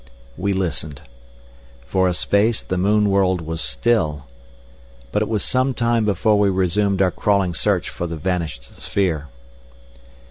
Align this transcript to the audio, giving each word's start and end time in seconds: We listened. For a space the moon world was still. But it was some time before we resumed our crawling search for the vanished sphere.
We 0.35 0.51
listened. 0.51 1.03
For 1.85 2.07
a 2.07 2.15
space 2.15 2.63
the 2.63 2.79
moon 2.79 3.11
world 3.11 3.39
was 3.39 3.61
still. 3.61 4.25
But 5.11 5.21
it 5.21 5.29
was 5.29 5.43
some 5.43 5.75
time 5.75 6.05
before 6.05 6.39
we 6.39 6.49
resumed 6.49 7.03
our 7.03 7.11
crawling 7.11 7.53
search 7.53 7.87
for 7.87 8.07
the 8.07 8.17
vanished 8.17 8.81
sphere. 8.81 9.27